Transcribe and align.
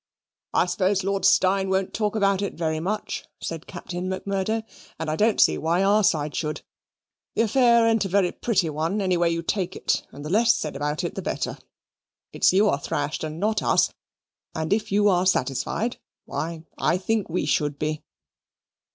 "I 0.51 0.65
suppose 0.65 1.03
Lord 1.03 1.25
Steyne 1.25 1.69
won't 1.69 1.93
talk 1.93 2.15
about 2.15 2.41
it 2.41 2.55
very 2.55 2.79
much," 2.79 3.25
said 3.39 3.67
Captain 3.67 4.09
Macmurdo; 4.09 4.63
"and 4.97 5.11
I 5.11 5.15
don't 5.15 5.39
see 5.39 5.59
why 5.59 5.83
our 5.83 6.03
side 6.03 6.33
should. 6.33 6.63
The 7.35 7.43
affair 7.43 7.85
ain't 7.87 8.03
a 8.05 8.09
very 8.09 8.31
pretty 8.31 8.67
one, 8.71 8.99
any 8.99 9.15
way 9.15 9.29
you 9.29 9.43
take 9.43 9.75
it, 9.75 10.07
and 10.11 10.25
the 10.25 10.31
less 10.31 10.55
said 10.55 10.75
about 10.75 11.03
it 11.03 11.13
the 11.13 11.21
better. 11.21 11.55
It's 12.33 12.51
you 12.51 12.67
are 12.67 12.79
thrashed, 12.79 13.23
and 13.23 13.39
not 13.39 13.61
us; 13.61 13.93
and 14.55 14.73
if 14.73 14.91
you 14.91 15.07
are 15.07 15.27
satisfied, 15.27 15.99
why, 16.25 16.63
I 16.79 16.97
think, 16.97 17.29
we 17.29 17.45
should 17.45 17.77
be." 17.77 18.01